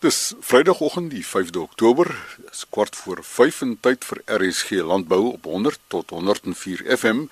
Dis 0.00 0.32
Vrydagoggend 0.40 1.10
die 1.12 1.20
5de 1.20 1.60
Oktober, 1.60 2.08
dis 2.48 2.62
kwart 2.72 2.96
voor 2.96 3.18
5 3.20 3.58
en 3.66 3.74
tyd 3.84 4.06
vir 4.08 4.22
RSG 4.32 4.80
Landbou 4.80 5.18
op 5.34 5.44
100 5.44 5.76
tot 5.92 6.14
104 6.16 6.80
FM 6.96 7.26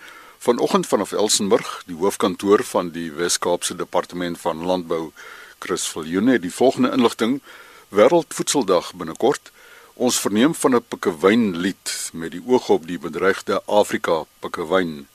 vanoggend 0.44 0.86
vanaf 0.86 1.14
Elsenburg, 1.16 1.70
die 1.88 1.96
hoofkantoor 1.96 2.64
van 2.68 2.92
die 2.92 3.06
Wes-Kaapse 3.16 3.78
Departement 3.80 4.36
van 4.44 4.60
Landbou. 4.68 5.00
Chris 5.64 5.88
Viljoen 5.88 6.28
het 6.28 6.44
die 6.44 6.52
volgende 6.52 6.92
inligting: 6.92 7.40
Wêreldvoedseldag 7.88 8.92
binnekort. 9.00 9.48
Ons 9.94 10.21
verneem 10.21 10.54
van 10.54 10.76
'n 10.76 10.85
pikkewynlied 10.88 12.10
met 12.12 12.37
die 12.37 12.44
oog 12.46 12.69
op 12.69 12.87
die 12.87 12.98
bedreigde 12.98 13.62
Afrika 13.64 14.24
pikkewyn. 14.38 15.08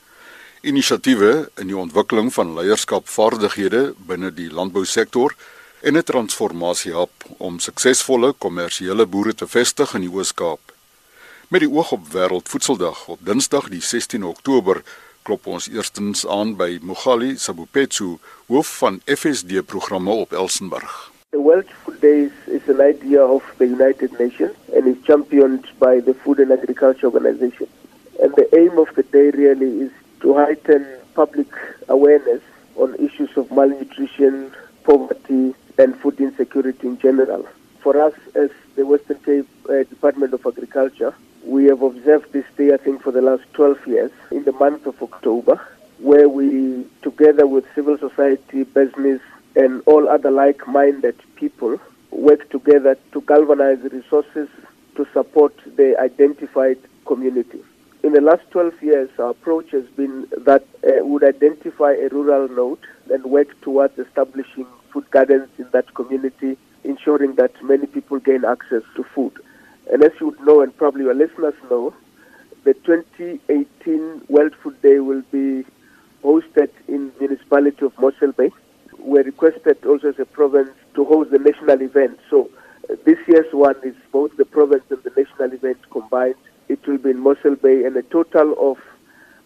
Inisiatiewe 0.61 1.51
in 1.55 1.67
die 1.67 1.77
ontwikkeling 1.77 2.33
van 2.33 2.53
leierskapvaardighede 2.53 3.93
binne 3.97 4.33
die 4.33 4.49
landbousektor 4.49 5.35
en 5.83 5.97
'n 5.97 6.03
transformasie-hub 6.03 7.15
om 7.37 7.59
suksesvolle 7.59 8.33
kommersiële 8.37 9.05
boere 9.05 9.33
te 9.35 9.47
vestig 9.47 9.93
in 9.93 10.01
die 10.01 10.13
Oos-Kaap. 10.15 10.63
Met 11.47 11.61
die 11.61 11.69
oog 11.69 11.91
op 11.91 12.03
Wêreldvoedseldag 12.13 13.07
op 13.07 13.19
Dinsdag 13.29 13.67
die 13.69 13.81
16 13.81 14.23
Oktober 14.23 14.81
klop 15.21 15.47
ons 15.47 15.67
eerstens 15.69 16.27
aan 16.27 16.55
by 16.55 16.79
Mogali 16.81 17.35
Sabupetsu, 17.37 18.17
hoof 18.47 18.77
van 18.77 19.01
FSD 19.05 19.65
programme 19.65 20.11
op 20.11 20.31
Elsenburg. 20.31 21.11
The 21.29 21.37
World 21.37 21.71
Food 21.83 22.01
Day 22.01 22.31
is 22.45 22.61
an 22.67 22.81
idea 22.89 23.25
of 23.25 23.43
the 23.57 23.65
United 23.65 24.11
Nations 24.19 24.55
and 24.75 24.85
is 24.85 24.97
championed 25.03 25.65
by 25.79 26.01
the 26.05 26.15
Food 26.21 26.39
and 26.39 26.51
Agriculture 26.51 27.07
Organization. 27.07 27.67
And 28.21 28.33
the 28.35 28.47
aim 28.51 28.77
of 28.77 28.89
the 28.95 29.05
day 29.09 29.29
really 29.29 29.71
is 29.85 29.91
to 30.19 30.33
heighten 30.37 30.85
public 31.13 31.51
awareness 31.87 32.41
on 32.75 32.95
issues 32.95 33.37
of 33.37 33.51
malnutrition, 33.51 34.51
poverty, 34.83 35.53
and 35.77 35.97
food 35.99 36.19
insecurity 36.19 36.87
in 36.87 36.97
general. 36.99 37.47
For 37.79 37.99
us, 38.01 38.13
as 38.35 38.49
the 38.75 38.85
Western 38.85 39.19
Cape 39.19 39.47
uh, 39.69 39.83
Department 39.83 40.33
of 40.33 40.45
Agriculture, 40.45 41.13
we 41.43 41.65
have 41.65 41.81
observed 41.81 42.31
this 42.31 42.45
day, 42.57 42.73
I 42.73 42.77
think, 42.77 43.01
for 43.01 43.11
the 43.11 43.21
last 43.21 43.43
12 43.53 43.87
years 43.87 44.11
in 44.31 44.43
the 44.45 44.53
month 44.53 44.85
of 44.85 45.01
October, 45.01 45.59
where 45.99 46.29
we, 46.29 46.85
together 47.01 47.45
with 47.45 47.65
civil 47.75 47.97
society, 47.97 48.63
business, 48.63 49.21
and 49.55 49.83
all 49.85 50.07
other 50.07 50.31
like 50.31 50.67
minded 50.67 51.15
people, 51.35 51.79
work 52.11 52.49
together 52.49 52.97
to 53.11 53.21
galvanize 53.21 53.79
resources 53.91 54.47
to 54.95 55.07
support 55.13 55.53
the 55.75 55.99
identified 55.99 56.77
community. 57.05 57.61
In 58.03 58.11
the 58.11 58.19
last 58.19 58.43
12 58.51 58.83
years, 58.83 59.09
our 59.17 59.29
approach 59.29 59.71
has 59.71 59.85
been 59.95 60.27
that 60.37 60.63
uh, 60.85 61.05
would 61.05 61.23
identify 61.23 61.93
a 61.93 62.09
rural 62.09 62.49
node 62.49 62.85
and 63.09 63.23
work 63.23 63.59
towards 63.61 63.97
establishing 63.97 64.67
food 64.91 65.09
gardens 65.09 65.47
in 65.57 65.69
that 65.71 65.93
community, 65.93 66.57
ensuring 66.83 67.35
that 67.35 67.53
many 67.63 67.87
people 67.87 68.19
gain 68.19 68.43
access 68.43 68.83
to 68.97 69.03
food. 69.15 69.31
And 69.89 70.03
as 70.03 70.11
you 70.19 70.27
would 70.27 70.41
know, 70.41 70.59
and 70.61 70.75
probably 70.75 71.05
your 71.05 71.13
listeners 71.13 71.53
know, 71.69 71.93
the 72.65 72.73
2018 72.73 74.23
World 74.27 74.53
Food 74.61 74.81
Day 74.81 74.99
will 74.99 75.23
be 75.31 75.63
hosted 76.25 76.71
in 76.89 77.09
the 77.13 77.19
municipality 77.27 77.85
of 77.85 77.97
Mossel 77.97 78.33
Bay. 78.33 78.51
We're 78.99 79.23
requested 79.23 79.85
also 79.85 80.09
as 80.09 80.19
a 80.19 80.25
province 80.25 80.71
to 80.95 81.05
host 81.05 81.31
the 81.31 81.39
national 81.39 81.81
event. 81.81 82.19
So 82.29 82.49
uh, 82.89 82.95
this 83.05 83.17
year's 83.29 83.53
one 83.53 83.77
is 83.83 83.95
both 84.11 84.35
the 84.35 84.45
province 84.45 84.83
and 84.89 85.01
the 85.03 85.11
national 85.15 85.53
event 85.53 85.77
combined. 85.89 86.35
It 86.69 86.85
will 86.87 86.97
be 86.97 87.11
in 87.11 87.19
Mossel 87.19 87.55
Bay, 87.55 87.83
and 87.85 87.95
a 87.97 88.03
total 88.03 88.53
of 88.53 88.77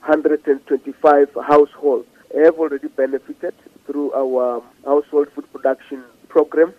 125 0.05 1.29
households 1.45 2.07
have 2.35 2.55
already 2.59 2.87
benefited 2.89 3.53
through 3.85 4.13
our 4.13 4.61
household 4.85 5.29
food 5.33 5.51
production 5.51 6.03
program. 6.29 6.73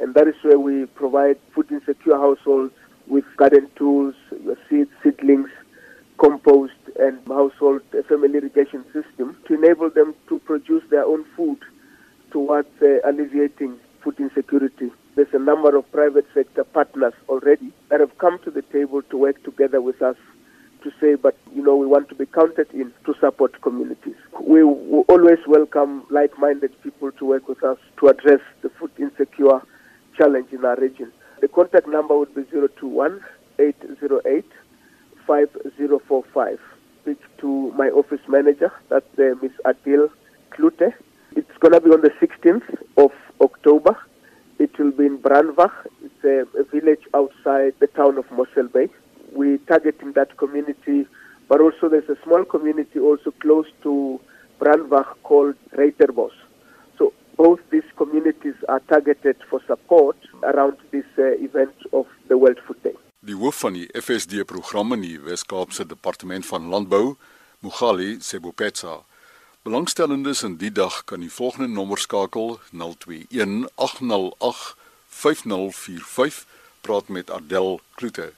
And 0.00 0.14
that 0.14 0.28
is 0.28 0.34
where 0.42 0.58
we 0.58 0.86
provide 0.86 1.38
food 1.54 1.70
insecure 1.70 2.16
households 2.16 2.74
with 3.06 3.24
garden 3.36 3.68
tools, 3.76 4.14
seeds, 4.68 4.90
seedlings, 5.02 5.50
compost, 6.18 6.74
and 6.98 7.18
household 7.28 7.82
family 8.08 8.38
irrigation 8.38 8.84
system 8.92 9.36
to 9.46 9.54
enable 9.54 9.90
them 9.90 10.14
to 10.28 10.38
produce 10.40 10.82
their 10.90 11.04
own 11.04 11.24
food 11.36 11.58
towards 12.30 12.68
uh, 12.82 12.98
alleviating 13.04 13.78
food 14.02 14.18
insecurity. 14.18 14.90
There's 15.18 15.34
a 15.34 15.38
number 15.40 15.76
of 15.76 15.90
private 15.90 16.26
sector 16.32 16.62
partners 16.62 17.12
already 17.28 17.72
that 17.88 17.98
have 17.98 18.16
come 18.18 18.38
to 18.44 18.52
the 18.52 18.62
table 18.62 19.02
to 19.02 19.16
work 19.16 19.42
together 19.42 19.80
with 19.80 20.00
us 20.00 20.14
to 20.84 20.92
say, 21.00 21.16
but 21.16 21.36
you 21.52 21.60
know, 21.60 21.74
we 21.74 21.88
want 21.88 22.08
to 22.10 22.14
be 22.14 22.24
counted 22.24 22.70
in 22.72 22.94
to 23.04 23.14
support 23.18 23.60
communities. 23.60 24.14
We 24.40 24.62
always 24.62 25.40
welcome 25.48 26.06
like-minded 26.08 26.80
people 26.84 27.10
to 27.10 27.24
work 27.24 27.48
with 27.48 27.64
us 27.64 27.78
to 27.98 28.06
address 28.06 28.38
the 28.62 28.68
food 28.68 28.92
insecure 28.96 29.60
challenge 30.16 30.52
in 30.52 30.64
our 30.64 30.76
region. 30.76 31.10
The 31.40 31.48
contact 31.48 31.88
number 31.88 32.16
would 32.16 32.32
be 32.32 32.44
021 32.44 33.20
808 33.58 34.44
5045. 35.26 36.60
Speak 37.02 37.38
to 37.38 37.72
my 37.72 37.88
office 37.88 38.22
manager, 38.28 38.72
that's 38.88 39.18
uh, 39.18 39.34
Miss 39.42 39.50
Adil 39.66 40.10
Klute. 40.52 40.94
It's 41.34 41.58
going 41.58 41.72
to 41.72 41.80
be 41.80 41.90
on 41.90 42.02
the 42.02 42.10
16th 42.20 42.84
of 42.96 43.10
October. 43.40 43.96
It 44.58 44.78
will 44.78 44.90
be 44.92 45.06
in 45.06 45.18
Branvach. 45.18 45.72
It's 46.04 46.24
a, 46.24 46.46
a 46.58 46.64
village 46.64 47.04
outside 47.14 47.74
the 47.78 47.86
town 47.86 48.18
of 48.18 48.30
Mossel 48.30 48.68
Bay 48.72 48.88
we're 49.32 49.58
targeting 49.58 50.12
that 50.12 50.36
community, 50.36 51.06
but 51.48 51.60
also 51.60 51.88
there's 51.88 52.08
a 52.08 52.16
small 52.24 52.44
community 52.44 52.98
also 52.98 53.30
close 53.40 53.66
to 53.82 54.20
Brandbach 54.58 55.16
called 55.22 55.54
Reiterbos. 55.72 56.32
So 56.98 57.12
both 57.36 57.60
these 57.70 57.88
communities 57.96 58.54
are 58.68 58.80
targeted 58.80 59.36
for 59.48 59.60
support 59.66 60.16
around 60.42 60.76
this 60.90 61.06
uh, 61.18 61.32
event 61.38 61.74
of 61.92 62.06
the 62.28 62.36
World 62.36 62.58
Food 62.66 62.82
Day. 62.82 62.94
Die 63.20 63.34
hoof 63.34 63.58
van 63.64 63.74
die 63.74 63.88
FSD 63.98 64.44
program 64.46 64.94
in 64.94 65.02
die 65.02 65.18
Wes-Kaapse 65.20 65.84
Departement 65.86 66.46
van 66.46 66.68
Landbou, 66.70 67.16
Mugali 67.60 68.20
Sebopetsa, 68.22 69.02
belangstellendes 69.62 70.42
in 70.42 70.56
die 70.56 70.72
dag 70.72 71.04
kan 71.04 71.20
die 71.20 71.32
volgende 71.32 71.68
nommer 71.68 71.98
skakel 71.98 72.58
021 72.72 73.68
808 73.74 74.76
5045 75.08 76.46
praat 76.80 77.08
met 77.08 77.30
Adel 77.30 77.80
Kloete. 77.94 78.32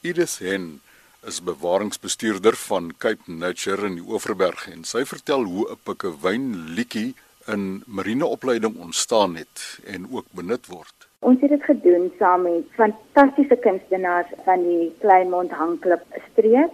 Idris 0.00 0.38
Hen 0.38 0.80
is 1.26 1.42
bewaringsbestuurder 1.42 2.56
van 2.56 2.92
Cape 2.98 3.32
Nature 3.32 3.86
in 3.86 3.98
die 3.98 4.06
Oeverberg 4.06 4.68
en 4.72 4.84
sy 4.84 5.04
vertel 5.04 5.44
hoe 5.44 5.66
'n 5.70 5.78
pikkewyn 5.82 6.46
liedjie 6.78 7.14
in 7.46 7.82
marineopleiding 7.86 8.76
ontstaan 8.76 9.36
het 9.36 9.80
en 9.84 10.06
ook 10.10 10.26
benut 10.30 10.66
word. 10.66 11.08
Ons 11.18 11.40
het 11.40 11.50
dit 11.50 11.62
gedoen 11.62 12.12
saam 12.18 12.42
met 12.42 12.66
fantastiese 12.78 13.56
kunstenaars 13.56 14.30
van 14.44 14.62
die 14.62 14.94
Kleinmond 15.00 15.50
Hangklub 15.50 16.02
streek 16.30 16.70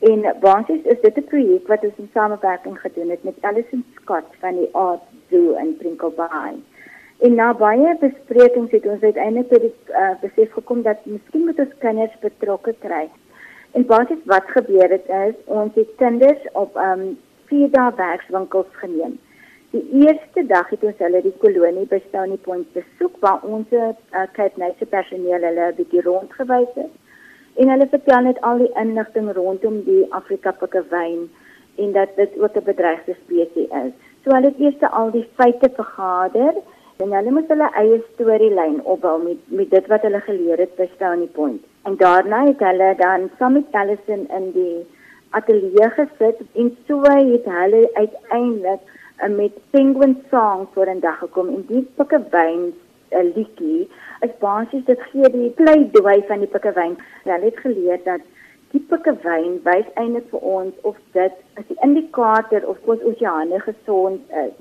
en 0.00 0.24
basies 0.40 0.82
is 0.82 1.00
dit 1.00 1.16
'n 1.16 1.24
projek 1.24 1.66
wat 1.66 1.84
ons 1.84 1.98
in 1.98 2.10
samewerking 2.12 2.80
gedoen 2.80 3.10
het 3.10 3.22
met 3.22 3.34
Alison 3.40 3.84
Scott 3.94 4.28
van 4.40 4.54
die 4.56 4.68
Art 4.72 5.02
Zoo 5.30 5.54
in 5.54 5.76
Pringle 5.76 6.10
Bay. 6.10 6.54
En 7.18 7.34
na 7.34 7.54
baie 7.54 7.96
besprekings 8.00 8.70
het 8.70 8.86
ons 8.86 9.02
uiteindelik 9.02 9.48
tot 9.48 9.60
die 9.60 9.74
uh, 9.88 10.10
besef 10.20 10.52
gekom 10.52 10.82
dat 10.82 11.04
miskien 11.04 11.44
moet 11.44 11.58
ons 11.58 11.74
kinders 11.78 12.18
betrokke 12.20 12.74
kry. 12.78 13.08
En 13.70 13.86
basies 13.86 14.22
wat 14.24 14.46
gebeur 14.46 14.90
het 14.90 15.08
is 15.08 15.34
ons 15.44 15.74
het 15.74 15.90
kinders 15.96 16.46
op 16.52 16.76
um 16.76 17.18
vier 17.44 17.70
dae 17.70 17.92
werkswinkels 17.96 18.72
geneem. 18.72 19.18
Die 19.70 19.84
eerste 20.06 20.46
dag 20.46 20.70
het 20.70 20.84
ons 20.84 20.98
hulle 20.98 21.20
die 21.22 21.36
kolonie 21.42 21.86
by 21.86 22.00
Stony 22.08 22.38
Point 22.46 22.72
besoek 22.72 23.20
waar 23.20 23.44
ons 23.46 23.70
uh, 23.70 23.92
Cape 24.32 24.58
Nature 24.58 24.86
personeel 24.86 25.46
hulle 25.48 25.68
'n 25.68 25.76
bietjie 25.76 26.02
rondgewys 26.02 26.74
het. 26.74 26.99
En 27.54 27.68
hulle 27.68 27.86
vertel 27.88 28.22
net 28.22 28.40
al 28.40 28.58
die 28.58 28.72
inligting 28.82 29.32
rondom 29.32 29.82
die 29.84 30.06
Afrika 30.10 30.52
pikkewyn 30.52 31.30
en 31.76 31.92
dat 31.92 32.16
dit 32.16 32.38
ook 32.38 32.56
'n 32.56 32.64
bedreigde 32.64 33.16
spesies 33.24 33.70
is. 33.84 33.92
So 34.22 34.30
hulle 34.34 34.52
het 34.52 34.60
eers 34.60 34.90
al 34.90 35.10
die 35.10 35.28
feite 35.36 35.70
vergader 35.74 36.54
en 36.96 37.12
hulle 37.12 37.30
moet 37.30 37.48
hulle 37.48 37.68
eie 37.82 38.02
storielyn 38.12 38.80
opbou 38.84 39.16
met 39.22 39.40
met 39.46 39.70
dit 39.70 39.86
wat 39.86 40.02
hulle 40.02 40.20
geleer 40.20 40.58
het 40.58 40.74
by 40.76 40.88
Stony 40.94 41.26
Point. 41.26 41.62
En 41.88 41.96
daarna 41.96 42.44
het 42.46 42.60
hulle 42.60 42.94
dan 42.96 43.30
saam 43.38 43.52
met 43.52 43.72
Allison 43.82 44.26
in 44.38 44.50
die 44.52 44.86
ateljee 45.30 45.90
gesit 45.96 46.42
en 46.52 46.76
so 46.86 47.00
het 47.02 47.44
hulle 47.44 47.90
uiteindelik 47.94 48.80
uh, 49.22 49.28
met 49.36 49.52
Penguin 49.70 50.16
Song 50.30 50.66
voor 50.72 50.86
'n 50.86 51.00
dag 51.00 51.18
gekom 51.18 51.48
en 51.48 51.64
die 51.68 51.88
pikkewyn 51.96 52.74
'n 53.10 53.26
uh, 53.26 53.34
liedjie 53.36 53.88
is 54.26 54.34
basies 54.38 54.84
dit 54.84 55.02
gee 55.10 55.30
die 55.30 55.50
pleidooi 55.60 56.22
van 56.28 56.38
die 56.38 56.52
pikkewyn. 56.54 56.96
Hulle 57.24 57.44
het 57.44 57.58
geleer 57.66 58.00
dat 58.04 58.20
die 58.70 58.82
pikkewyn 58.90 59.60
wys 59.66 59.86
eintlik 59.94 60.28
vir 60.32 60.42
ons 60.56 60.74
of 60.82 60.98
dit 61.12 61.32
as 61.58 61.66
die 61.68 61.80
indikator 61.86 62.66
of 62.72 62.76
ons 62.84 63.06
oseane 63.12 63.60
gesond 63.60 64.20
is 64.46 64.54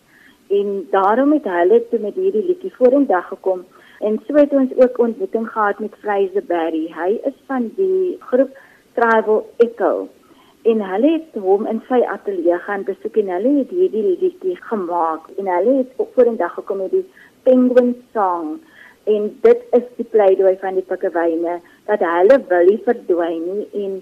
en 0.49 0.87
daarom 0.91 1.33
het 1.33 1.43
hulle 1.43 1.83
toe 1.89 1.99
met 1.99 2.15
hierdie 2.17 2.45
liedjie 2.45 2.73
vorendag 2.77 3.27
gekom 3.27 3.65
en 3.99 4.17
so 4.27 4.33
het 4.33 4.53
ons 4.53 4.71
ook 4.81 4.97
ontmoeting 4.99 5.49
gehad 5.51 5.79
met 5.79 5.97
Fraser 6.01 6.45
Berry. 6.47 6.87
Hy 6.95 7.09
is 7.29 7.35
van 7.45 7.67
die 7.75 8.15
groep 8.31 8.55
Travel 8.97 9.43
Echo 9.57 10.07
en 10.71 10.81
hulle 10.91 11.11
het 11.11 11.37
hom 11.43 11.67
in 11.71 11.83
sy 11.87 12.01
ateljee 12.15 12.57
gaan 12.65 12.83
besoek 12.87 13.21
en 13.21 13.29
hulle 13.35 13.53
het 13.59 13.75
hierdie 13.75 14.17
liedjie 14.23 14.57
gemaak 14.71 15.29
en 15.37 15.51
hulle 15.53 15.75
het 15.83 15.93
op 15.95 16.17
vorendag 16.17 16.57
gekom 16.57 16.81
met 16.83 16.97
die 16.97 17.05
Penguin 17.49 17.95
Song. 18.13 18.59
En 19.09 19.23
dit 19.41 19.61
is 19.71 19.85
die 19.97 20.05
pleidooi 20.13 20.53
van 20.61 20.75
die 20.77 20.85
pikkewyne 20.85 21.55
dat 21.87 22.03
hulle 22.05 22.37
wil 22.51 22.67
nie 22.69 22.81
verdwyn 22.85 23.39
nie 23.47 23.63
en 23.85 23.95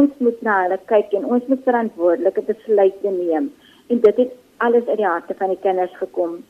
ons 0.00 0.18
moet 0.26 0.42
na 0.44 0.58
hulle 0.66 0.76
kyk 0.90 1.14
en 1.16 1.24
ons 1.36 1.46
moet 1.48 1.62
verantwoordelike 1.64 2.44
besluite 2.50 3.12
neem. 3.14 3.48
En 3.88 4.02
dit 4.04 4.20
het 4.22 4.34
alles 4.66 4.84
uit 4.90 5.00
die 5.00 5.08
harte 5.08 5.36
van 5.38 5.54
die 5.54 5.62
kinders 5.64 5.96
gekom. 6.02 6.42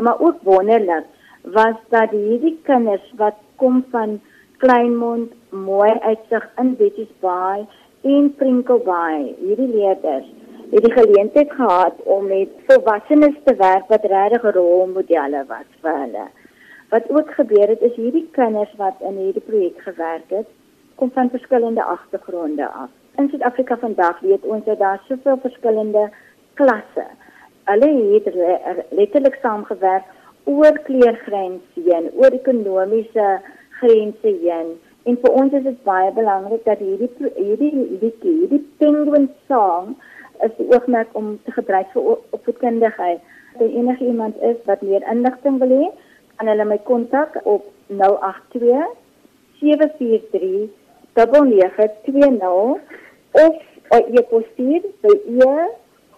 Maar 0.00 0.24
ook 0.24 0.40
wonderlik 0.48 1.12
was 1.58 1.76
dat 1.92 2.16
hierdie 2.16 2.56
kinders 2.70 3.04
wat 3.20 3.36
kom 3.60 3.84
van 3.92 4.16
Kleinmond 4.64 5.36
mooi 5.52 5.92
uitsig 6.08 6.48
in 6.62 6.72
Betty's 6.80 7.12
Bay 7.20 7.66
en 8.08 8.32
Prinkel 8.40 8.80
Bay 8.88 9.34
hierdie 9.42 9.68
leerders 9.76 10.32
het 10.70 10.84
die 10.84 10.92
geleentheid 10.92 11.52
gehad 11.52 11.94
om 12.04 12.26
met 12.26 12.48
volwassenes 12.66 13.36
te 13.44 13.54
werk 13.56 13.88
wat 13.88 14.04
regtig 14.04 14.42
rolmodelle 14.54 15.44
was 15.48 15.68
vir 15.80 15.98
hulle. 16.02 16.26
Wat 16.88 17.10
ook 17.10 17.30
gebeur 17.36 17.68
het 17.68 17.80
is 17.80 17.94
hierdie 17.96 18.28
kinders 18.32 18.74
wat 18.76 19.00
in 19.00 19.16
hierdie 19.16 19.44
projek 19.44 19.80
gewerk 19.84 20.28
het, 20.28 20.48
kom 20.94 21.10
van 21.14 21.30
verskillende 21.30 21.84
agtergronde 21.84 22.68
af. 22.68 22.90
In 23.16 23.28
Suid-Afrika 23.28 23.78
vandag 23.78 24.20
weet 24.20 24.44
ons 24.44 24.64
dat 24.64 24.78
daar 24.78 25.02
soveel 25.08 25.38
verskillende 25.42 26.10
klasse. 26.54 27.06
Hulle 27.64 27.88
het 28.12 28.28
letterlik 28.90 29.38
saamgewerk 29.42 30.04
oor 30.44 30.78
kleurgrense 30.84 31.80
heen, 31.84 32.10
oor 32.14 32.32
ekonomiese 32.32 33.40
grense 33.80 34.36
heen. 34.42 34.76
En 35.04 35.18
vir 35.22 35.32
ons 35.40 35.52
is 35.52 35.64
dit 35.64 35.82
baie 35.84 36.12
belangrik 36.12 36.64
dat 36.64 36.80
hierdie 36.84 37.10
hierdie 37.36 37.72
hierdie 37.74 38.14
hierdie 38.22 38.64
penguin 38.80 39.28
song 39.48 39.96
is 40.46 40.54
die 40.58 40.68
oogmerk 40.72 41.10
om 41.18 41.38
te 41.44 41.52
gebruik 41.52 41.90
vir 41.92 42.02
opvoedkundigheid. 42.36 43.20
As 43.54 43.60
er 43.60 43.70
enige 43.70 44.04
iemand 44.04 44.36
is 44.42 44.56
wat 44.66 44.82
meer 44.82 45.02
inligting 45.10 45.58
wil 45.62 45.72
hê, 45.74 45.86
kan 46.38 46.50
hulle 46.50 46.66
my 46.68 46.78
kontak 46.86 47.40
op 47.44 47.66
082 47.88 48.86
743 49.60 50.68
9920 51.18 52.80
of 53.32 53.54
e-pos 53.90 54.44
stuur 54.52 54.82
by 55.02 55.14
e 55.14 55.18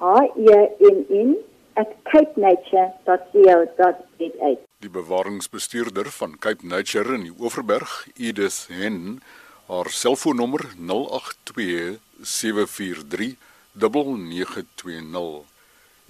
h 0.00 0.02
e 0.36 0.40
n 0.90 0.98
n 1.08 1.36
@capenature.co.za. 2.10 4.50
Die 4.80 4.90
bewaringsbestuurder 4.90 6.10
van 6.10 6.38
Cape 6.38 6.66
Nature 6.66 7.14
in 7.14 7.22
die 7.28 7.34
Oeverberg, 7.40 8.06
Edith 8.16 8.66
Hen, 8.68 9.22
haar 9.66 9.88
selfoonnommer 9.88 10.60
082 10.76 11.98
743 12.20 13.36
0920. 13.72 15.44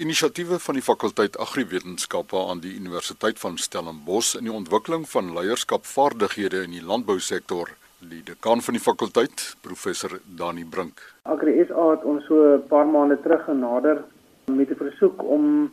Inisiatiewe 0.01 0.59
van 0.59 0.75
die 0.79 0.83
fakulteit 0.83 1.35
Agriwetenskappe 1.39 2.39
aan 2.49 2.63
die 2.65 2.73
Universiteit 2.73 3.39
van 3.39 3.59
Stellenbosch 3.61 4.35
in 4.39 4.47
die 4.49 4.53
ontwikkeling 4.53 5.05
van 5.09 5.35
leierskapvaardighede 5.37 6.63
in 6.65 6.71
die 6.79 6.85
landbousektor. 6.85 7.75
Die 8.01 8.23
dekaan 8.25 8.65
van 8.65 8.79
die 8.79 8.83
fakulteit, 8.83 9.45
professor 9.61 10.17
Dani 10.25 10.65
Brink. 10.65 11.05
Agri 11.29 11.59
SA 11.69 11.91
het 11.91 12.05
ons 12.05 12.25
so 12.25 12.57
'n 12.57 12.65
paar 12.69 12.87
maande 12.87 13.21
terug 13.21 13.45
genader 13.45 14.05
met 14.47 14.71
'n 14.71 14.81
versoek 14.81 15.23
om 15.23 15.73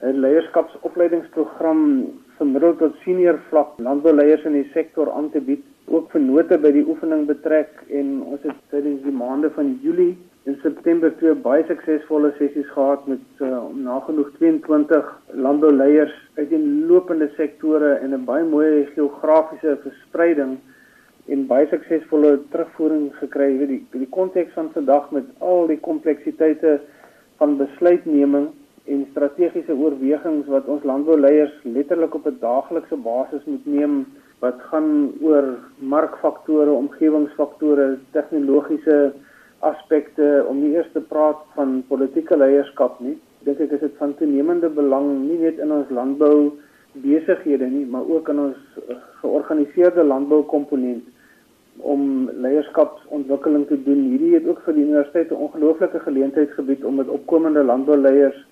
'n 0.00 0.20
leierskapsopleidingsprogram 0.20 2.06
vir 2.38 2.46
middel 2.46 2.76
tot 2.76 2.94
senior 3.04 3.40
vlak 3.48 3.68
landbouleiers 3.78 4.44
in 4.44 4.52
die 4.52 4.70
sektor 4.72 5.10
aan 5.10 5.30
te 5.30 5.40
bied, 5.40 5.64
ook 5.86 6.10
vir 6.10 6.20
note 6.20 6.58
by 6.58 6.70
die 6.70 6.86
oefening 6.86 7.26
betrek 7.26 7.82
en 7.88 8.22
ons 8.22 8.42
het 8.42 8.56
tydens 8.70 9.02
die 9.02 9.12
maande 9.12 9.50
van 9.50 9.78
Julie 9.82 10.16
in 10.48 10.56
September 10.62 11.10
twee 11.18 11.34
baie 11.44 11.64
suksesvolle 11.68 12.30
sessies 12.38 12.68
gehad 12.72 13.06
met 13.10 13.42
uh, 13.44 13.66
nagenoeg 13.76 14.30
22 14.38 15.10
landbouleiers 15.46 16.14
uit 16.38 16.48
die 16.48 16.60
lopende 16.88 17.28
sektore 17.36 17.98
en 18.00 18.14
'n 18.16 18.24
baie 18.24 18.44
mooi 18.44 18.86
geografiese 18.94 19.76
verspreiding 19.82 20.56
en 21.28 21.46
baie 21.46 21.66
suksesvolle 21.68 22.38
terugvoering 22.50 23.10
gekry. 23.20 23.50
Weet 23.58 23.68
die 23.68 23.82
die 23.92 24.08
konteks 24.16 24.56
van 24.56 24.72
vandag 24.72 25.10
met 25.10 25.28
al 25.38 25.66
die 25.66 25.80
kompleksiteite 25.80 26.80
van 27.36 27.56
besluitneming 27.60 28.48
en 28.86 29.06
strategiese 29.10 29.76
oorwegings 29.76 30.48
wat 30.48 30.66
ons 30.66 30.84
landbouleiers 30.84 31.52
letterlik 31.62 32.14
op 32.14 32.26
'n 32.26 32.40
daaglikse 32.40 32.96
basis 32.96 33.44
moet 33.44 33.66
neem 33.66 34.06
wat 34.40 34.56
gaan 34.70 35.12
oor 35.20 35.44
markfaktore, 35.78 36.70
omgewingsfaktore, 36.70 37.98
tegnologiese 38.12 39.12
aspekte 39.60 40.44
om 40.48 40.60
nie 40.60 40.74
eers 40.74 40.88
te 40.92 41.00
praat 41.00 41.40
van 41.54 41.80
politieke 41.88 42.36
leierskap 42.36 43.00
nie. 43.04 43.16
Dink 43.44 43.60
ek 43.60 43.76
is 43.76 43.84
dit 43.84 43.96
van 44.00 44.14
toenemende 44.18 44.68
belang 44.72 45.08
nie 45.22 45.38
net 45.40 45.60
in 45.60 45.72
ons 45.72 45.90
landbou 45.92 46.52
besighede 47.00 47.68
nie, 47.70 47.86
maar 47.86 48.08
ook 48.08 48.28
in 48.32 48.40
ons 48.48 48.78
eh, 48.88 48.96
georganiseerde 49.20 50.04
landboukomponent 50.04 51.04
om 51.80 52.30
leierskapsontwikkeling 52.44 53.66
te 53.68 53.78
doen. 53.84 54.00
Hierdie 54.10 54.34
het 54.34 54.48
ook 54.48 54.60
vir 54.64 54.74
die 54.76 54.84
universiteit 54.84 55.30
'n 55.30 55.44
ongelooflike 55.46 56.00
geleentheid 56.00 56.50
gebied 56.56 56.84
om 56.84 56.94
met 56.94 57.08
opkomende 57.08 57.62
landbouleiers 57.64 58.46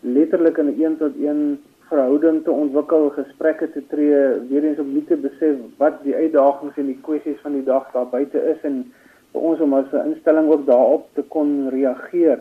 letterlik 0.00 0.58
in 0.58 0.66
'n 0.66 0.82
een 0.82 0.96
tot 0.96 1.12
een 1.16 1.58
verhouding 1.88 2.44
te 2.44 2.50
ontwikkel, 2.50 3.08
gesprekke 3.10 3.70
te 3.72 3.82
tree, 3.86 4.40
weer 4.48 4.64
eens 4.64 4.78
om 4.78 4.92
nie 4.92 5.04
te 5.04 5.16
besef 5.16 5.56
wat 5.76 6.02
die 6.02 6.14
uitdagings 6.14 6.76
en 6.76 6.86
die 6.86 7.00
kwessies 7.02 7.40
van 7.42 7.52
die 7.52 7.64
dag 7.64 7.90
daar 7.92 8.06
buite 8.06 8.38
is 8.52 8.62
en 8.62 8.84
vir 9.32 9.40
ons 9.50 9.60
om 9.60 9.74
as 9.74 9.92
'n 9.92 10.06
instelling 10.12 10.48
ook 10.50 10.66
daarop 10.66 11.06
te 11.14 11.22
kon 11.22 11.68
reageer. 11.68 12.38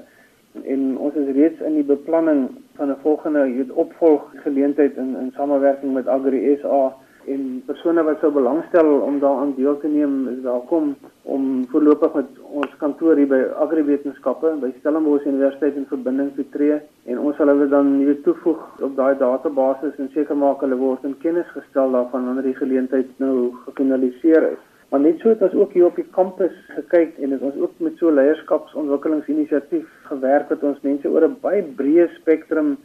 En 0.64 0.98
ons 0.98 1.14
is 1.14 1.36
reeds 1.36 1.60
in 1.62 1.74
die 1.74 1.90
beplanning 1.96 2.50
van 2.76 2.90
'n 2.90 3.02
volgende 3.02 3.66
opvolggeleentheid 3.74 4.98
in 4.98 5.16
in 5.22 5.32
samewerking 5.36 5.94
met 5.94 6.08
Agri 6.08 6.58
SA 6.62 6.94
en 7.28 7.62
persone 7.68 8.04
wat 8.04 8.22
sou 8.22 8.32
belangstel 8.32 8.88
om 9.06 9.20
daaraan 9.20 9.54
deel 9.58 9.78
te 9.82 9.88
neem 9.88 10.28
is 10.32 10.40
welkom 10.46 10.96
om 11.24 11.66
voorlopig 11.72 12.14
met 12.14 12.40
ons 12.62 12.78
kantoor 12.82 13.20
hier 13.20 13.30
by 13.30 13.42
Agriwetenskappe 13.66 14.56
by 14.62 14.72
Stellenbosch 14.80 15.28
Universiteit 15.30 15.78
in 15.82 15.88
verbinding 15.92 16.32
te 16.38 16.46
tree 16.56 16.80
en 17.12 17.20
ons 17.20 17.38
sal 17.38 17.52
hulle 17.52 17.68
dan 17.74 17.92
weer 18.06 18.22
toevoeg 18.26 18.64
op 18.88 18.96
daai 18.98 19.14
database 19.20 19.94
en 19.98 20.10
seker 20.16 20.40
maak 20.46 20.64
hulle 20.66 20.80
word 20.80 21.06
in 21.10 21.18
kennis 21.26 21.54
gestel 21.58 21.94
daarvan 21.98 22.26
wanneer 22.30 22.50
die 22.50 22.58
geleentheid 22.62 23.14
nou 23.22 23.36
gefinaliseer 23.68 24.52
is. 24.54 24.69
Maar 24.90 25.00
net 25.00 25.20
so 25.22 25.30
het 25.30 25.42
ons 25.46 25.54
ook 25.54 25.74
hier 25.78 25.86
op 25.86 25.98
die 26.00 26.08
kampus 26.16 26.54
gekyk 26.74 27.18
en 27.22 27.36
het 27.36 27.42
ons 27.46 27.58
ook 27.62 27.74
met 27.86 27.98
so 28.02 28.10
leierskapsontwikkelingsinisiatief 28.10 29.90
gewerk 30.10 30.50
wat 30.50 30.64
ons 30.66 30.82
mense 30.82 31.10
oor 31.10 31.28
'n 31.28 31.38
baie 31.42 31.62
breë 31.82 32.08
spektrum 32.16 32.78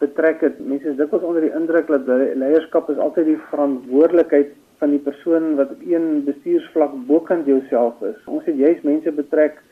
betrek 0.00 0.40
het. 0.40 0.58
Mense 0.58 0.88
is 0.88 0.96
dikwels 0.96 1.22
onder 1.22 1.46
die 1.46 1.54
indruk 1.54 1.86
dat 1.86 2.06
leierskap 2.42 2.90
is 2.90 2.98
altyd 2.98 3.26
die 3.26 3.40
verantwoordelikheid 3.50 4.50
van 4.78 4.90
die 4.90 4.98
persoon 4.98 5.54
wat 5.56 5.70
op 5.70 5.86
een 5.86 6.24
bestuursvlak 6.24 6.92
bokant 7.06 7.46
jouself 7.46 8.02
is. 8.02 8.18
Ons 8.26 8.44
het 8.44 8.56
juist 8.56 8.82
mense 8.82 9.12
betrek 9.12 9.62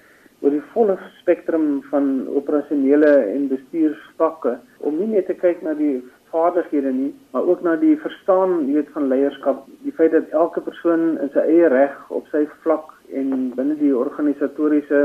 oor 0.40 0.50
die 0.50 0.64
volle 0.72 0.96
spektrum 1.20 1.82
van 1.90 2.28
operasionele 2.28 3.12
en 3.34 3.48
bestuursvakke 3.48 4.58
om 4.78 4.98
nie 4.98 5.10
net 5.16 5.26
te 5.26 5.34
kyk 5.34 5.62
na 5.62 5.74
die 5.74 6.02
vaardighede 6.34 6.92
nie, 6.92 7.12
maar 7.32 7.46
ook 7.46 7.62
na 7.62 7.76
die 7.78 7.94
verstaan, 8.02 8.64
jy 8.66 8.80
weet, 8.80 8.90
van 8.96 9.06
leierskap, 9.12 9.66
die 9.86 9.94
feit 9.94 10.12
dat 10.16 10.32
elke 10.34 10.60
persoon 10.66 11.14
in 11.22 11.30
sy 11.34 11.44
eie 11.46 11.70
reg 11.70 11.94
op 12.18 12.26
sy 12.32 12.42
vlak 12.64 12.90
en 13.14 13.52
binne 13.54 13.78
die 13.78 13.94
organisatoriese 13.94 15.04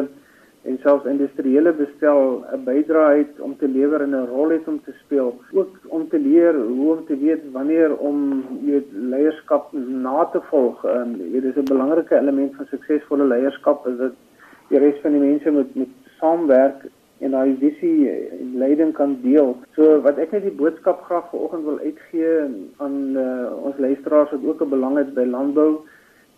en 0.67 0.77
selfs 0.83 1.05
industriële 1.07 1.71
bestel 1.77 2.43
'n 2.53 2.63
bydrae 2.65 3.17
het 3.17 3.39
om 3.39 3.55
te 3.57 3.67
lewer 3.67 4.01
en 4.01 4.15
'n 4.15 4.27
rol 4.31 4.50
het 4.50 4.67
om 4.67 4.79
te 4.83 4.93
speel, 5.03 5.33
ook 5.51 5.77
om 5.88 6.07
te 6.09 6.19
leer 6.19 6.55
hoe 6.55 6.98
om 6.98 7.05
te 7.05 7.17
weet 7.17 7.43
wanneer 7.51 7.98
om 7.98 8.43
jy 8.65 8.71
weet 8.71 8.91
leierskap 8.91 9.71
na 9.74 10.25
te 10.25 10.41
volg. 10.50 10.83
En 10.86 11.15
jy 11.17 11.31
weet 11.31 11.43
dis 11.43 11.55
'n 11.55 11.74
belangrike 11.74 12.15
element 12.15 12.55
van 12.55 12.65
suksesvolle 12.65 13.24
leierskap 13.24 13.88
is 13.88 13.98
dat 13.98 14.13
die 14.67 14.79
res 14.79 15.00
van 15.01 15.12
die 15.12 15.21
mense 15.21 15.51
moet 15.51 15.75
met 15.75 15.88
saamwerk 16.19 16.86
en 17.19 17.31
daai 17.35 17.55
visie 17.59 18.09
en 18.09 18.53
leiding 18.61 18.93
kan 18.95 19.17
deel. 19.23 19.55
So 19.75 19.99
wat 20.05 20.19
ek 20.23 20.31
net 20.35 20.45
die 20.47 20.55
boodskap 20.55 21.01
graag 21.07 21.27
vanoggend 21.33 21.65
wil 21.67 21.79
uitgee 21.83 22.35
aan 22.83 22.97
uh, 23.19 23.49
ons 23.67 23.81
luisteraars 23.81 24.31
wat 24.35 24.45
ook 24.45 24.61
'n 24.63 24.69
belang 24.69 24.95
het 24.97 25.13
by 25.13 25.25
landbou, 25.27 25.81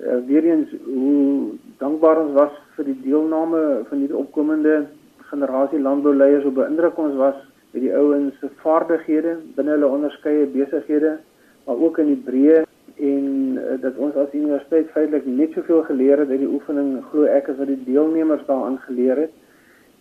uh, 0.01 0.17
weer 0.25 0.43
eens 0.43 0.73
hoe 0.85 1.53
dankbaar 1.77 2.23
ons 2.25 2.33
was 2.33 2.55
vir 2.75 2.85
die 2.85 2.99
deelname 3.03 3.85
van 3.89 3.97
hierdie 3.97 4.17
opkomende 4.17 4.85
generasie 5.29 5.79
landbouleiers 5.79 6.45
op 6.45 6.55
beïndruk 6.55 6.97
ons 6.97 7.15
was 7.15 7.37
met 7.71 7.81
die 7.81 7.95
ouens 7.95 8.33
se 8.39 8.49
vaardighede 8.63 9.37
binne 9.55 9.71
hulle 9.71 9.87
onderskeie 9.87 10.45
besighede, 10.45 11.19
maar 11.65 11.77
ook 11.77 11.97
in 11.97 12.07
die 12.07 12.23
breë 12.25 12.65
en 12.97 13.57
uh, 13.57 13.77
dat 13.81 13.95
ons 13.97 14.15
as 14.15 14.33
universiteit 14.33 14.89
feitelik 14.89 15.25
net 15.25 15.53
soveel 15.53 15.83
geleer 15.83 16.19
het 16.19 16.29
uit 16.29 16.39
die 16.39 16.53
oefening 16.57 17.03
glo 17.11 17.29
ek 17.29 17.49
as 17.49 17.57
wat 17.61 17.67
die 17.67 17.83
deelnemers 17.85 18.45
daaraan 18.49 18.79
geleer 18.87 19.17
het 19.25 19.37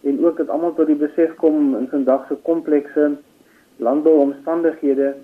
en 0.03 0.25
ook 0.25 0.37
dat 0.37 0.49
almal 0.49 0.75
tot 0.75 0.87
die 0.87 0.99
besef 0.99 1.35
kom 1.41 1.75
in 1.77 1.89
vandag 1.89 2.27
se 2.29 2.37
komplekse 2.43 3.11
landbouomstandighede 3.77 5.15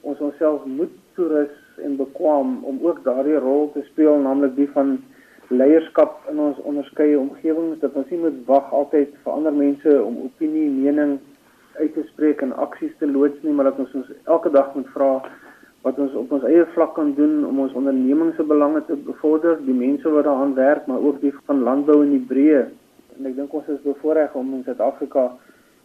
ons 0.00 0.20
onsself 0.20 0.64
moet 0.64 0.92
toerus 1.16 1.52
en 1.84 1.96
bekwam 1.96 2.58
om 2.64 2.78
ook 2.82 3.02
daardie 3.04 3.38
rol 3.40 3.70
te 3.72 3.84
speel 3.90 4.18
naamlik 4.24 4.56
die 4.56 4.70
van 4.72 4.96
leierskap 5.48 6.24
in 6.30 6.40
ons 6.40 6.60
onderskeie 6.64 7.18
omgewings 7.18 7.80
dat 7.80 7.96
ons 8.00 8.10
nie 8.10 8.20
moet 8.20 8.36
wag 8.48 8.72
altyd 8.72 9.12
vir 9.22 9.32
ander 9.32 9.52
mense 9.52 9.96
om 10.02 10.20
opinie, 10.24 10.68
mening 10.70 11.18
uit 11.80 11.94
te 11.94 12.04
spreek 12.12 12.42
en 12.44 12.54
aksies 12.66 12.92
te 12.98 13.08
loods 13.10 13.42
nie 13.42 13.52
maar 13.52 13.72
dat 13.72 13.80
ons 13.84 13.96
ons 14.02 14.12
elke 14.24 14.52
dag 14.54 14.72
moet 14.74 14.88
vra 14.96 15.10
wat 15.84 15.98
ons 16.00 16.14
op 16.16 16.30
ons 16.32 16.46
eie 16.48 16.64
vlak 16.72 16.94
kan 16.96 17.10
doen 17.16 17.42
om 17.44 17.58
ons 17.66 17.74
ondernemings 17.76 18.38
se 18.38 18.46
belange 18.48 18.80
te 18.88 18.96
bevorder, 18.96 19.58
die 19.66 19.76
mense 19.76 20.08
wat 20.14 20.24
daaraan 20.24 20.54
werk, 20.56 20.86
maar 20.88 21.02
ook 21.04 21.18
die 21.20 21.32
van 21.44 21.60
landbou 21.66 21.98
in 22.06 22.14
die 22.14 22.24
breë. 22.30 22.62
En 23.18 23.26
ek 23.30 23.36
dink 23.36 23.52
ons 23.54 23.68
is 23.70 23.82
bevoorreg 23.84 24.34
om 24.38 24.54
in 24.56 24.62
Suid-Afrika 24.66 25.28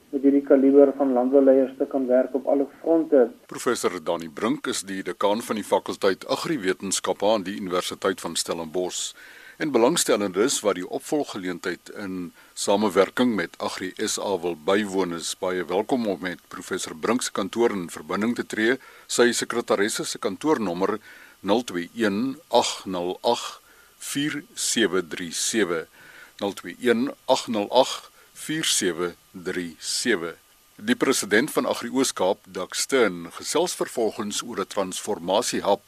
met 0.09 0.23
hierdie 0.25 0.45
kaliber 0.45 0.89
van 0.97 1.11
landbouleiers 1.13 1.75
te 1.77 1.85
kan 1.89 2.07
werk 2.09 2.33
op 2.37 2.47
alle 2.49 2.65
fronte. 2.79 3.27
Professor 3.51 3.93
Dani 4.03 4.29
Brink 4.29 4.67
is 4.71 4.81
die 4.81 5.03
dekaan 5.05 5.43
van 5.45 5.59
die 5.59 5.65
fakulteit 5.65 6.25
Agriwetenskappe 6.27 7.27
aan 7.29 7.45
die 7.45 7.59
Universiteit 7.59 8.21
van 8.21 8.37
Stellenbosch 8.39 9.13
en 9.59 9.73
belangstellendes 9.75 10.61
wat 10.63 10.77
die 10.79 10.87
opvolggeleentheid 10.87 11.91
in 11.99 12.31
samewerking 12.55 13.33
met 13.35 13.57
Agri 13.59 13.91
SA 13.97 14.37
wil 14.39 14.55
bywoon 14.65 15.17
is 15.17 15.33
baie 15.39 15.65
welkom 15.67 16.07
om 16.07 16.21
met 16.23 16.39
professor 16.47 16.95
Brink 16.95 17.27
se 17.27 17.35
kantoor 17.35 17.75
in 17.75 17.89
verbinding 17.91 18.37
te 18.37 18.47
tree. 18.47 18.77
Sy 19.07 19.33
sekretaresse 19.35 20.07
se 20.07 20.21
kantoornommer 20.23 20.97
021 21.43 22.39
808 22.47 23.59
4737 23.99 25.98
021 26.39 27.15
808 27.25 28.11
4737 28.33 30.47
Die 30.81 30.95
president 30.95 31.51
van 31.51 31.65
Agri 31.65 31.89
Ooskaap, 31.91 32.37
Dak 32.47 32.73
Stern, 32.73 33.27
gesels 33.31 33.75
vervolgens 33.75 34.43
oor 34.47 34.59
'n 34.59 34.67
transformasiehub 34.67 35.83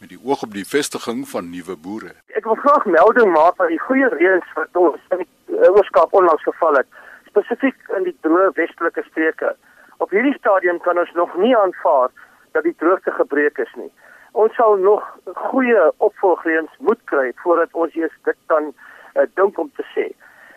met 0.00 0.08
die 0.08 0.20
oog 0.24 0.42
op 0.42 0.52
die 0.52 0.66
vestiging 0.66 1.28
van 1.28 1.50
nuwe 1.50 1.76
boere. 1.76 2.12
Ek 2.38 2.44
wil 2.44 2.54
graag 2.54 2.84
melding 2.84 3.32
maak 3.32 3.56
van 3.56 3.66
die 3.66 3.80
goeie 3.80 4.08
reëns 4.08 4.48
wat 4.54 4.68
ons 4.72 5.00
in 5.10 5.18
die 5.24 5.70
Ooskaap 5.70 6.12
onlangs 6.12 6.42
geval 6.42 6.74
het, 6.74 6.86
spesifiek 7.26 7.78
in 7.96 8.02
die 8.02 8.16
droë 8.20 8.50
westelike 8.54 9.02
streke. 9.10 9.56
Op 9.96 10.10
hierdie 10.10 10.38
stadium 10.38 10.78
kan 10.80 10.98
ons 10.98 11.12
nog 11.12 11.36
nie 11.36 11.56
aanvaar 11.56 12.10
dat 12.52 12.62
die 12.62 12.76
droogte 12.78 13.10
gebreek 13.10 13.58
is 13.58 13.74
nie. 13.74 13.90
Ons 14.32 14.54
sal 14.54 14.76
nog 14.76 15.02
goeie 15.50 15.90
opvolgreëns 15.96 16.70
moet 16.78 17.00
kry 17.04 17.32
voordat 17.42 17.68
ons 17.72 17.94
eers 17.94 18.14
dit 18.24 18.38
kan 18.46 18.74
uh, 19.14 19.26
dink 19.34 19.58
om 19.58 19.70
te 19.76 19.84
sê. 19.94 20.10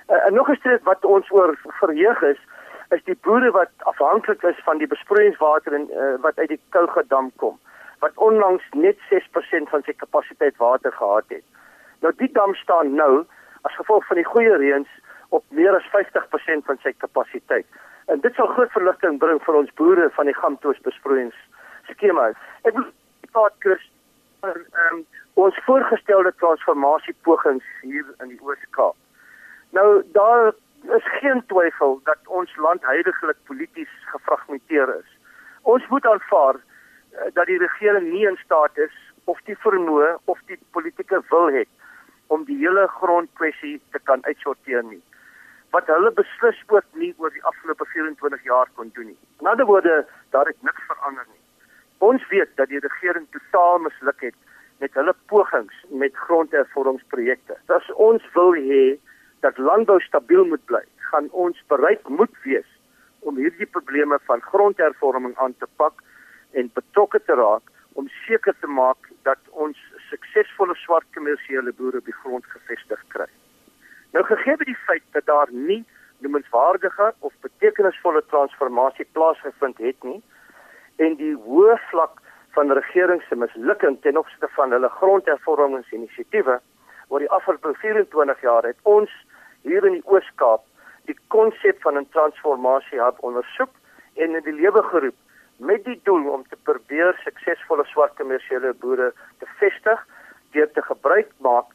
Uh, 0.08 0.26
en 0.28 0.34
nog 0.34 0.50
'n 0.50 0.56
streek 0.56 0.84
wat 0.84 1.06
ons 1.06 1.32
oor 1.32 1.58
verheug 1.80 2.22
is, 2.22 2.40
is 2.90 3.04
die 3.04 3.18
boere 3.22 3.52
wat 3.52 3.72
afhanklik 3.78 4.44
is 4.44 4.60
van 4.64 4.78
die 4.78 4.88
besproeiingswater 4.88 5.74
en 5.74 5.90
uh, 5.92 6.16
wat 6.22 6.40
uit 6.40 6.48
die 6.48 6.62
Kouga 6.70 7.04
dam 7.08 7.32
kom 7.36 7.60
wat 8.02 8.18
onlangs 8.18 8.64
net 8.72 8.98
6% 9.10 9.70
van 9.70 9.84
sy 9.86 9.94
kapasiteit 9.94 10.58
water 10.58 10.92
gehad 10.92 11.28
het. 11.30 11.44
Nou 12.02 12.14
die 12.18 12.32
dam 12.34 12.56
staan 12.58 12.96
nou 12.98 13.24
as 13.62 13.78
gevolg 13.78 14.08
van 14.10 14.18
die 14.18 14.26
goeie 14.26 14.56
reëns 14.58 14.90
op 15.30 15.44
meer 15.58 15.78
as 15.78 15.90
50% 15.94 16.66
van 16.66 16.82
sy 16.82 16.94
kapasiteit. 16.98 17.68
En 18.10 18.24
dit 18.26 18.36
sal 18.36 18.50
groot 18.56 18.74
verligting 18.74 19.20
bring 19.22 19.38
vir 19.46 19.60
ons 19.60 19.74
boere 19.78 20.10
van 20.18 20.26
die 20.26 20.38
Gamtoos 20.38 20.82
besproeiings 20.88 21.38
skema. 21.94 22.32
Ek 22.66 22.74
wil 22.74 22.90
praat 23.36 23.54
Chris 23.64 23.86
oor 24.42 24.58
um, 24.92 25.06
ons 25.34 25.62
voorgestelde 25.66 26.34
transformasiepogings 26.38 27.66
hier 27.82 28.06
in 28.20 28.34
die 28.34 28.42
Oos-Kaap. 28.42 28.96
Nou 29.78 30.04
daar 30.18 30.54
is 30.98 31.08
geen 31.20 31.44
twyfel 31.48 32.00
dat 32.04 32.28
ons 32.28 32.56
land 32.56 32.86
heidaglik 32.86 33.38
polities 33.46 33.94
gefragmenteer 34.12 34.96
is. 34.98 35.10
Ons 35.62 35.88
moet 35.88 36.06
aanvaar 36.06 36.58
Eh, 37.12 37.32
dat 37.34 37.46
die 37.46 37.58
regering 37.58 38.12
nie 38.12 38.28
in 38.28 38.38
staat 38.44 38.78
is 38.78 38.94
of 39.24 39.40
die 39.44 39.56
vermoë 39.64 40.16
of 40.32 40.40
die 40.48 40.58
politieke 40.72 41.20
wil 41.30 41.52
het 41.52 41.68
om 42.28 42.46
die 42.48 42.56
hele 42.58 42.86
grondkwessie 42.88 43.82
te 43.92 44.00
kan 44.08 44.24
uitsorteer 44.24 44.84
nie. 44.88 45.02
Wat 45.76 45.92
hulle 45.92 46.12
beslis 46.16 46.62
ook 46.68 46.88
nie 47.04 47.12
oor 47.18 47.34
die 47.36 47.44
afgelope 47.52 47.86
24 47.92 48.44
jaar 48.48 48.72
kon 48.76 48.92
doen 48.96 49.12
nie. 49.12 49.20
In 49.44 49.52
ander 49.52 49.68
woorde, 49.68 50.06
daar 50.30 50.48
het 50.48 50.64
niks 50.64 50.88
verander 50.88 51.28
nie. 51.28 51.41
Ons 52.02 52.24
weet 52.30 52.50
dat 52.58 52.72
die 52.72 52.80
regering 52.82 53.28
totaal 53.30 53.80
misluk 53.86 54.24
het 54.26 54.38
met 54.82 54.94
hulle 54.98 55.14
pogings 55.30 55.84
met 56.04 56.16
grondhervormingsprojekte. 56.18 57.58
As 57.70 57.90
ons 57.94 58.24
wil 58.34 58.56
hê 58.58 58.86
dat 59.46 59.60
landbou 59.62 60.00
stabiel 60.02 60.48
moet 60.50 60.64
bly, 60.66 60.82
gaan 61.12 61.30
ons 61.44 61.60
bereid 61.70 62.08
moet 62.10 62.34
wees 62.46 62.72
om 63.20 63.38
hierdie 63.38 63.70
probleme 63.70 64.18
van 64.26 64.42
grondhervorming 64.42 65.36
aan 65.38 65.54
te 65.62 65.70
pak 65.78 66.02
en 66.58 66.74
betrokke 66.74 67.22
te 67.28 67.38
raak 67.38 67.70
om 67.94 68.10
seker 68.26 68.58
te 68.64 68.68
maak 68.82 69.12
dat 69.30 69.54
ons 69.66 69.78
suksesvolle 70.10 70.76
swart 70.82 71.06
kommersiële 71.14 71.76
boere 71.78 72.02
op 72.02 72.10
die 72.10 72.20
grond 72.24 72.50
gevestig 72.56 73.06
kry. 73.14 73.30
Nou 74.18 74.26
gegee 74.26 74.58
die 74.66 74.80
feit 74.88 75.06
dat 75.14 75.30
daar 75.30 75.54
nie 75.54 75.84
noemenswaardige 76.26 77.14
of 77.20 77.38
betekenisvolle 77.46 78.26
transformasie 78.34 79.06
plaasgevind 79.14 79.78
het 79.86 80.10
nie 80.10 80.22
en 80.98 81.16
die 81.16 81.36
hoë 81.46 81.78
vlak 81.90 82.20
van 82.56 82.72
regering 82.72 83.22
se 83.28 83.36
mislukking 83.36 84.02
ten 84.02 84.18
opsigte 84.18 84.48
van 84.56 84.72
hulle 84.72 84.90
grondhervormingsinisiatiewe 84.90 86.60
oor 87.08 87.20
die 87.20 87.32
afgelope 87.38 87.74
24 87.84 88.42
jaar 88.42 88.68
het 88.68 88.78
ons 88.84 89.12
hier 89.68 89.86
in 89.86 90.00
die 90.00 90.06
Oos-Kaap 90.06 90.64
die 91.10 91.18
konsep 91.28 91.82
van 91.82 91.98
'n 91.98 92.10
transformasie 92.16 93.02
hub 93.02 93.18
ondersoek 93.20 93.74
en 94.16 94.36
in 94.36 94.44
die 94.44 94.60
lewe 94.62 94.84
geroep 94.84 95.18
met 95.58 95.84
die 95.86 96.00
doel 96.04 96.28
om 96.30 96.44
te 96.50 96.58
probeer 96.64 97.14
suksesvolle 97.24 97.86
swart 97.86 98.16
kommersiële 98.16 98.74
boere 98.74 99.14
te 99.40 99.48
vestig 99.60 100.00
deur 100.52 100.72
te 100.72 100.82
gebruik 100.82 101.30
maak 101.38 101.66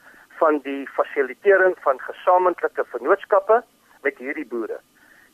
van 0.41 0.59
die 0.65 0.89
fasilitering 0.97 1.77
van 1.87 2.01
gesamentlike 2.01 2.85
vennootskappe 2.85 3.63
met 4.03 4.19
hierdie 4.19 4.47
boere. 4.47 4.79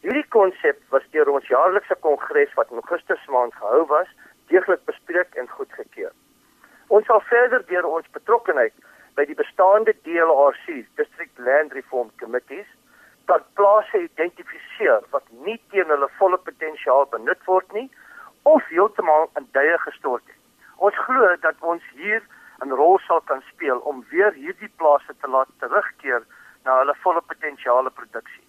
Hierdie 0.03 0.27
konsep 0.35 0.81
was 0.91 1.05
deur 1.15 1.29
ons 1.31 1.47
jaarlikse 1.47 1.95
kongres 2.03 2.55
wat 2.59 2.71
in 2.75 2.81
Augustus 2.81 3.27
maand 3.31 3.55
gehou 3.55 3.85
was, 3.87 4.09
deeglik 4.51 4.83
bespreek 4.91 5.37
en 5.39 5.47
goedgekeur. 5.49 6.11
Ons 6.91 7.07
sal 7.07 7.23
verder 7.29 7.63
deur 7.69 7.87
ons 7.87 8.09
betrokkeheid 8.17 8.75
by 9.15 9.29
die 9.31 9.39
bestaande 9.39 9.95
DLRC, 10.03 10.83
District 10.99 11.39
Land 11.47 11.79
Reform 11.79 12.11
Committees, 12.19 12.67
dat 13.31 13.47
plase 13.55 14.03
identifiseer 14.09 15.07
wat 15.15 15.31
nie 15.47 15.59
teen 15.71 15.95
hulle 15.95 16.11
volle 16.19 16.43
potensiaal 16.51 17.07
benut 17.15 17.47
word 17.47 17.71
nie 17.79 17.87
of 18.43 18.67
heeltemal 18.75 19.31
in 19.39 19.47
duie 19.55 19.79
gestort 19.87 20.27
het. 20.27 20.41
Ons 20.83 20.99
glo 21.07 21.35
dat 21.47 21.63
ons 21.75 21.83
hier 21.95 22.23
'n 22.67 22.75
rol 22.75 22.99
sal 23.07 23.21
kan 23.31 23.43
speel 23.55 23.79
om 23.79 24.05
weer 24.11 24.33
hierdie 24.35 24.75
plase 24.83 25.15
te 25.21 25.29
laat 25.29 25.59
terugkeer 25.61 26.27
na 26.65 26.79
hulle 26.79 26.95
volle 27.07 27.23
potensiale 27.23 27.91
produksie. 27.91 28.47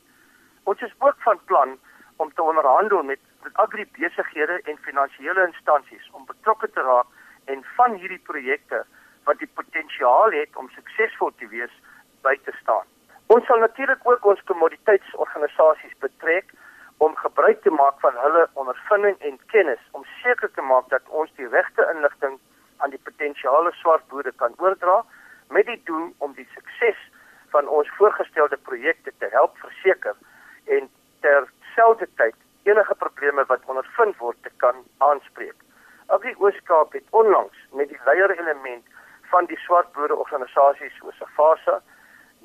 Ons 0.64 0.82
is 0.82 0.94
ook 1.00 1.16
van 1.20 1.40
plan 1.46 1.78
om 2.16 2.34
te 2.34 2.44
onderhandel 2.44 3.04
met 3.04 3.20
agribesighede 3.74 4.62
en 4.64 4.78
finansiële 4.78 5.46
instansies 5.46 6.10
om 6.12 6.26
betrokke 6.26 6.70
te 6.72 6.82
raak 6.82 7.08
en 7.46 7.64
van 7.78 7.94
hierdie 7.94 8.22
projekte 8.30 8.84
wat 9.24 9.40
die 9.40 9.50
potensiaal 9.54 10.32
het 10.32 10.56
om 10.56 10.70
suksesvol 10.70 11.32
te 11.40 11.48
wees 11.48 11.74
by 12.22 12.36
te 12.46 12.54
staan. 12.62 12.86
Ons 13.34 13.46
sal 13.46 13.60
natuurlik 13.60 14.04
ook 14.04 14.26
ons 14.26 14.44
kommoditeitsorganisasies 14.52 15.96
betrek 16.06 16.54
om 16.98 17.16
gebruik 17.16 17.62
te 17.64 17.74
maak 17.74 18.00
van 18.00 18.20
hulle 18.26 18.48
ondervinding 18.54 19.18
en 19.20 19.40
kennis 19.56 19.82
om 19.92 20.06
seker 20.22 20.52
te 20.54 20.62
maak 20.62 20.90
dat 20.90 21.10
ons 21.10 21.32
die 21.40 21.48
regte 21.48 21.88
inligting 21.96 22.38
aan 22.78 22.94
die 22.94 23.02
potensiale 23.10 23.72
swart 23.80 24.08
boere 24.08 24.32
kan 24.44 24.54
oordra 24.58 25.02
met 25.50 25.66
die 25.66 25.82
doel 25.90 26.12
om 26.18 26.36
die 26.38 26.48
sukses 26.54 27.00
van 27.56 27.68
ons 27.68 27.90
voorgestelde 27.98 28.58
projekte 28.70 29.12
te 29.18 29.28
help 29.32 29.58
verseker 29.66 30.16
en 30.78 30.90
terselfdertyd 31.26 32.33
probleme 33.34 33.46
wat 33.48 33.66
ondervind 33.66 34.18
word 34.18 34.38
te 34.42 34.52
kan 34.58 34.76
aanspreek. 34.98 35.56
Agri 36.08 36.36
Ooskaap 36.38 36.94
het 36.94 37.04
onlangs 37.10 37.58
met 37.72 37.90
die 37.90 38.00
leier 38.06 38.32
element 38.40 38.86
van 39.32 39.46
die 39.46 39.58
swart 39.58 39.92
boere 39.94 40.16
organisasies 40.16 40.94
soos 41.00 41.22
Afasa, 41.22 41.82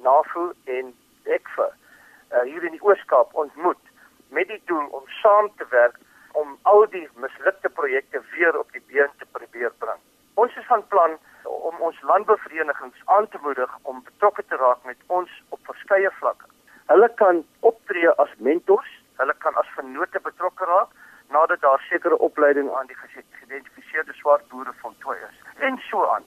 NAFU 0.02 0.52
en 0.64 0.94
EKFA 1.24 1.68
uh, 1.68 2.42
hier 2.42 2.64
in 2.64 2.72
die 2.72 2.82
Ooskaap 2.82 3.34
ontmoet 3.34 3.84
met 4.30 4.48
die 4.48 4.62
doel 4.64 4.86
om 4.86 5.04
saam 5.20 5.50
te 5.56 5.66
werk 5.70 5.96
om 6.32 6.56
al 6.62 6.86
die 6.90 7.08
mislukte 7.14 7.68
projekte 7.68 8.22
weer 8.32 8.58
op 8.58 8.72
die 8.72 8.82
been 8.86 9.10
te 9.18 9.26
probeer 9.32 9.72
bring. 9.78 10.00
Ons 10.34 10.56
is 10.56 10.66
van 10.66 10.86
plan 10.88 11.18
om 11.44 11.76
ons 11.80 12.00
landbouverenigings 12.02 13.02
aan 13.04 13.28
te 13.28 13.38
moedig 13.42 13.76
om 13.82 14.02
betrokke 14.04 14.44
te 14.48 14.56
raak 14.56 14.84
met 14.84 14.96
ons 15.06 15.42
op 15.48 15.60
verskeie 15.62 16.10
vlakke. 16.20 16.46
Hulle 16.86 17.08
kan 17.20 17.44
optree 17.60 18.08
as 18.22 18.32
mentors, 18.38 18.88
hulle 19.20 19.34
kan 19.44 19.54
as 19.62 19.70
vennote 19.76 20.20
betrokke 20.30 20.64
raak 20.72 20.90
nadat 21.36 21.60
daar 21.60 21.80
sekere 21.90 22.18
opleiding 22.28 22.70
aan 22.74 22.86
die 22.90 22.96
geïdentifiseerde 22.96 24.14
swart 24.20 24.48
boere 24.48 24.72
voltooi 24.82 25.18
is 25.28 25.38
en 25.68 25.80
so 25.90 26.04
aan. 26.14 26.24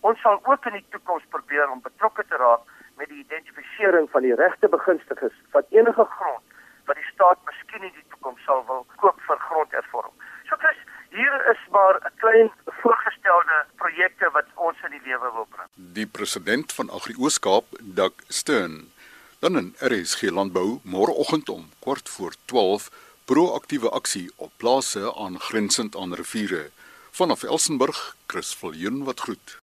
Ons 0.00 0.20
sal 0.20 0.38
ook 0.44 0.66
in 0.70 0.76
die 0.78 0.86
toekoms 0.94 1.24
probeer 1.34 1.70
om 1.70 1.80
betrokke 1.82 2.24
te 2.28 2.36
raak 2.42 2.62
met 3.00 3.08
die 3.08 3.24
identifisering 3.24 4.10
van 4.10 4.22
die 4.22 4.34
regte 4.34 4.68
begunstigdes 4.68 5.34
van 5.54 5.66
enige 5.80 6.06
grond 6.18 6.44
wat 6.90 6.96
die 6.96 7.10
staat 7.12 7.38
miskien 7.48 7.88
in 7.88 7.96
die 7.96 8.06
toekoms 8.12 8.44
sal 8.48 8.62
wil 8.68 8.86
koop 9.02 9.18
vir 9.26 9.40
grondhervorming. 9.48 10.14
So 10.48 10.56
dis 10.62 10.78
hier 11.18 11.34
is 11.52 11.60
maar 11.74 11.96
'n 12.00 12.14
klein 12.22 12.50
voorgestelde 12.82 13.56
projekte 13.76 14.30
wat 14.32 14.46
ons 14.54 14.78
in 14.84 14.90
die 14.90 15.04
lewe 15.08 15.32
wil 15.32 15.46
bring. 15.54 15.68
Die 15.74 16.06
president 16.06 16.72
van 16.72 16.90
Agri 16.90 17.14
Ooskaap, 17.18 17.64
Dak 17.80 18.14
Stern, 18.28 18.92
dan 19.38 19.56
in 19.56 19.74
RSG 19.78 20.30
Landbou 20.30 20.80
môreoggend 20.82 21.48
om 21.48 21.68
kwart 21.98 22.08
voor 22.08 22.34
12 22.44 22.90
proaktiewe 23.24 23.90
aksie 23.90 24.30
op 24.36 24.52
plase 24.56 25.14
aangrensend 25.14 25.96
aan 25.96 26.14
riviere. 26.14 26.70
Vanaf 27.10 27.42
Elsenburg, 27.42 28.16
Chris 28.26 28.54
Viljoen 28.54 29.04
wat 29.04 29.20
groet. 29.20 29.58